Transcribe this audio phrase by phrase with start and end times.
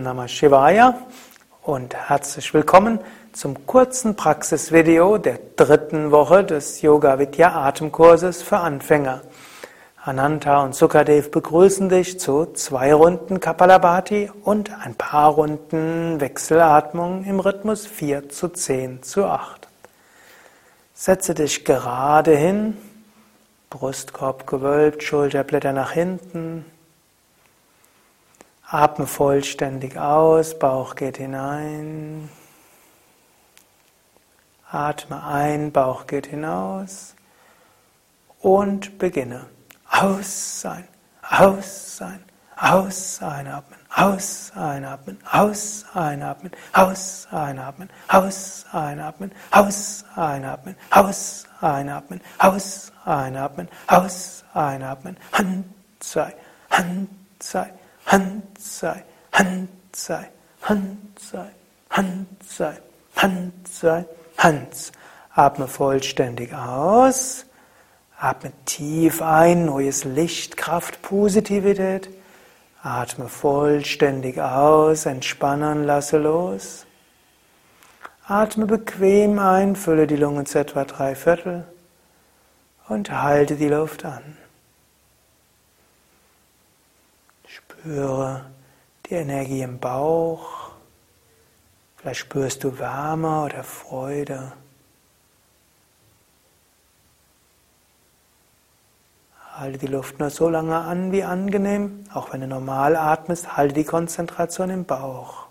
[0.00, 0.94] Om Namah Shivaya
[1.62, 3.00] und herzlich willkommen
[3.34, 9.20] zum kurzen Praxisvideo der dritten Woche des Yoga Vidya Atemkurses für Anfänger.
[10.02, 17.38] Ananta und Sukadev begrüßen dich zu zwei Runden Kapalabhati und ein paar Runden Wechselatmung im
[17.38, 19.68] Rhythmus 4 zu 10 zu 8.
[20.94, 22.78] Setze dich gerade hin,
[23.68, 26.64] Brustkorb gewölbt, Schulterblätter nach hinten,
[28.72, 32.28] Atme vollständig aus, Bauch geht hinein.
[34.70, 37.16] Atme ein, Bauch geht hinaus.
[38.38, 39.46] Und beginne.
[39.90, 40.86] Aus sein,
[41.28, 42.24] aus sein,
[42.60, 52.92] aus einatmen, aus einatmen, aus einatmen, aus einatmen, aus einatmen, aus einatmen, aus einatmen, aus
[53.04, 55.64] einatmen, aus einatmen, Hand
[55.98, 56.34] sei,
[56.70, 57.08] Hand
[57.40, 57.72] sei.
[58.10, 60.28] Hand sei, Hand sei,
[60.62, 61.46] Hand sei,
[61.90, 62.76] Hand sei,
[63.14, 64.04] Hand sei,
[64.36, 64.92] Hand.
[65.32, 67.46] Atme vollständig aus.
[68.18, 72.10] Atme tief ein, neues Licht, Kraft, Positivität.
[72.82, 76.86] Atme vollständig aus, entspannen, lasse los.
[78.26, 81.64] Atme bequem ein, fülle die Lungen zu etwa drei Viertel
[82.88, 84.36] und halte die Luft an.
[87.80, 88.44] Spüre
[89.06, 90.72] die Energie im Bauch.
[91.96, 94.52] Vielleicht spürst du Wärme oder Freude.
[99.54, 102.04] Halte die Luft nur so lange an wie angenehm.
[102.12, 105.46] Auch wenn du normal atmest, halte die Konzentration im Bauch.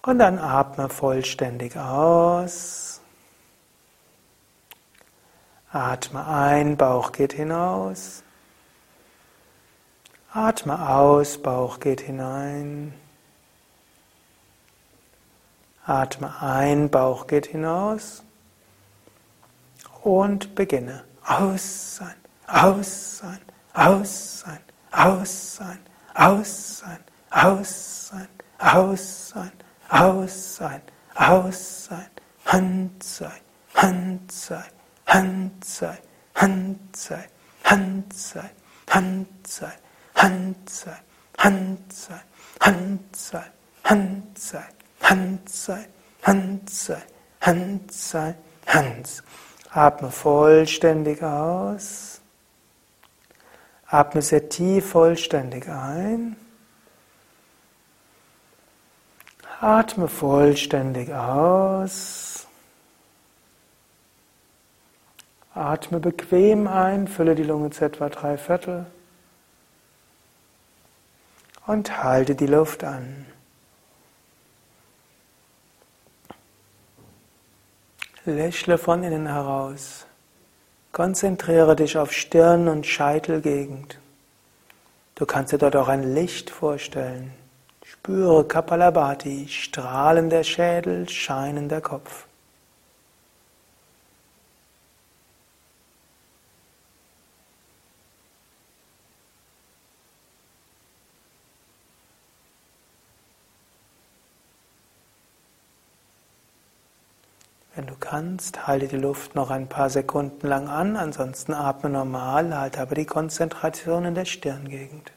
[0.00, 2.95] Und dann atme vollständig aus.
[5.76, 8.22] Atme ein, Bauch geht hinaus.
[10.32, 12.94] Atme aus, Bauch geht hinein.
[15.84, 18.22] Atme ein, Bauch geht hinaus.
[20.02, 21.04] Und beginne.
[21.26, 22.14] Aus sein,
[22.46, 23.40] aus sein,
[23.74, 24.60] aus sein,
[24.92, 25.78] aus sein,
[26.14, 29.52] aus sein, aus sein, aus sein,
[29.90, 30.82] aus sein,
[31.14, 32.10] aus sein,
[32.46, 33.40] Hand sein,
[33.74, 34.75] Hand sein.
[35.06, 35.98] Hand sei,
[36.34, 37.24] Hand sei,
[37.64, 38.50] Hand sei,
[38.90, 39.72] Hand sei,
[40.16, 40.96] Hand sei,
[41.38, 42.20] Hand sei,
[42.60, 43.42] Hand sei,
[43.84, 44.64] Hand sei,
[45.02, 45.86] Hand sei,
[46.22, 47.02] Hand sei,
[47.40, 48.34] Hand sei,
[48.66, 49.22] Hand.
[49.70, 52.20] Atme vollständig aus.
[53.86, 56.36] Atme sehr tief vollständig ein.
[59.60, 62.35] Atme vollständig aus.
[65.56, 68.86] Atme bequem ein, fülle die Lunge zu etwa drei Viertel
[71.66, 73.26] und halte die Luft an.
[78.26, 80.06] Lächle von innen heraus.
[80.92, 83.98] Konzentriere dich auf Stirn und Scheitelgegend.
[85.14, 87.32] Du kannst dir dort auch ein Licht vorstellen.
[87.82, 92.26] Spüre Kapalabhati, strahlender Schädel, scheinender Kopf.
[107.76, 112.56] Wenn du kannst, halte die Luft noch ein paar Sekunden lang an, ansonsten atme normal,
[112.56, 115.12] halte aber die Konzentration in der Stirngegend.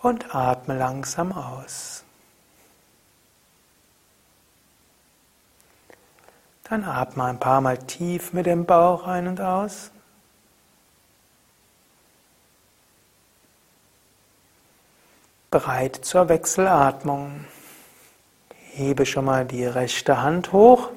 [0.00, 2.02] Und atme langsam aus.
[6.64, 9.92] Dann atme ein paar Mal tief mit dem Bauch ein und aus.
[15.54, 17.44] Bereit zur Wechselatmung.
[18.72, 20.90] Hebe schon mal die rechte Hand hoch.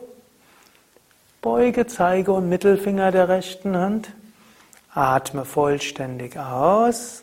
[1.44, 4.09] Beuge Zeige und Mittelfinger der rechten Hand.
[4.95, 7.21] Atme vollständig aus.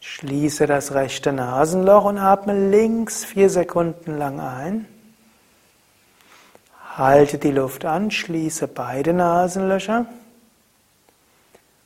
[0.00, 4.88] Schließe das rechte Nasenloch und atme links vier Sekunden lang ein.
[6.96, 10.06] Halte die Luft an, schließe beide Nasenlöcher.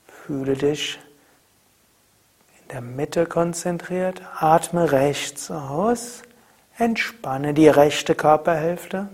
[0.07, 0.99] Fühle dich
[2.73, 6.23] der Mitte konzentriert, atme rechts aus,
[6.79, 9.09] entspanne die rechte Körperhälfte.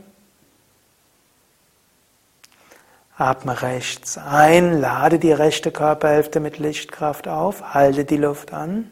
[3.17, 8.89] Atme rechts ein, lade die rechte Körperhälfte mit Lichtkraft auf, halte die Luft an.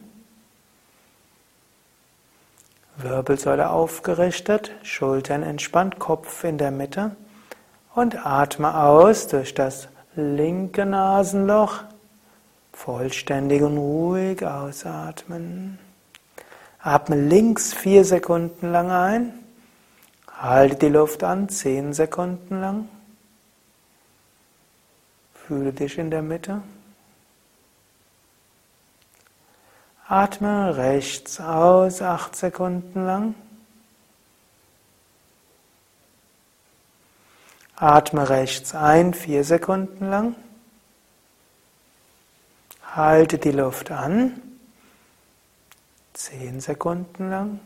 [2.97, 7.15] Wirbelsäule aufgerichtet, Schultern entspannt, Kopf in der Mitte.
[7.95, 11.83] Und atme aus durch das linke Nasenloch.
[12.77, 15.79] Vollständig und ruhig ausatmen.
[16.79, 19.33] Atme links vier Sekunden lang ein.
[20.31, 22.87] Halte die Luft an, zehn Sekunden lang.
[25.33, 26.61] Fühle dich in der Mitte.
[30.07, 33.33] Atme rechts aus, acht Sekunden lang.
[37.75, 40.35] Atme rechts ein, vier Sekunden lang.
[42.97, 44.41] Halte die Luft an,
[46.13, 47.59] zehn Sekunden lang.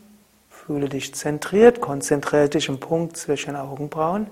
[0.50, 4.26] Fühle dich zentriert, konzentriere dich im Punkt zwischen Augenbrauen.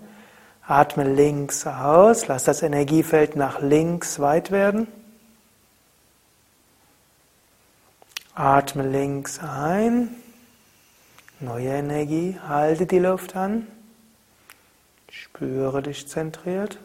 [0.67, 4.88] Atme links aus, lass das Energiefeld nach links weit werden.
[8.35, 10.14] Atme links ein,
[11.41, 13.67] neue Energie, halte die Luft an,
[15.08, 16.79] spüre dich zentriert.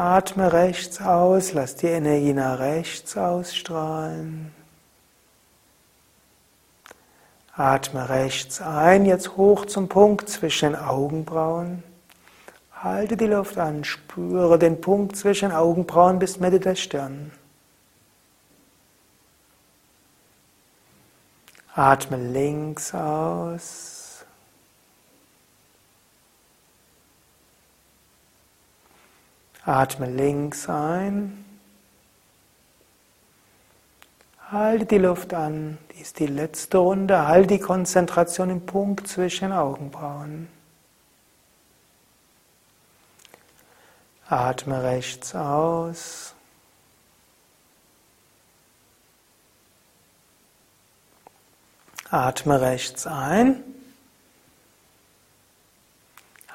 [0.00, 4.50] Atme rechts aus, lass die Energie nach rechts ausstrahlen.
[7.54, 11.82] Atme rechts ein, jetzt hoch zum Punkt zwischen den Augenbrauen.
[12.72, 17.30] Halte die Luft an, spüre den Punkt zwischen Augenbrauen bis Mitte der Stirn.
[21.74, 23.99] Atme links aus.
[29.64, 31.44] Atme links ein.
[34.50, 35.78] Halte die Luft an.
[35.92, 37.28] Dies ist die letzte Runde.
[37.28, 40.48] Halte die Konzentration im Punkt zwischen Augenbrauen.
[44.28, 46.34] Atme rechts aus.
[52.10, 53.62] Atme rechts ein.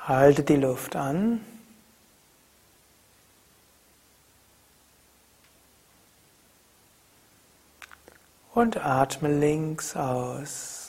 [0.05, 1.39] Halte die Luft an.
[8.55, 10.85] Und atme links aus.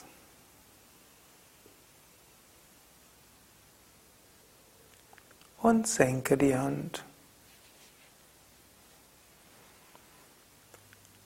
[5.67, 7.03] und senke die Hand.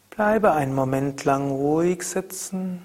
[0.10, 2.82] Bleibe einen Moment lang ruhig sitzen.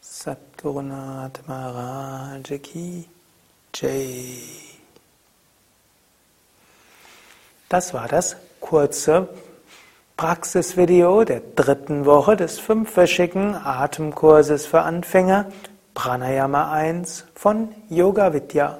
[0.00, 3.08] Satgurunath Maharaj Ki
[3.74, 4.36] Jai.
[7.68, 9.28] Das war das kurze
[10.16, 15.46] Praxisvideo der dritten Woche des fünfwöchigen Atemkurses für Anfänger
[15.94, 18.78] Pranayama 1 von Yoga Vidya.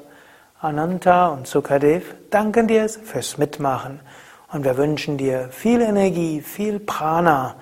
[0.64, 4.00] Ananta und Sukadev danken dir fürs Mitmachen
[4.50, 7.56] und wir wünschen dir viel Energie, viel Prana